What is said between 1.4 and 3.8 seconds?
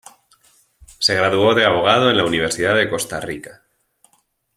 de abogado en la Universidad de Costa Rica.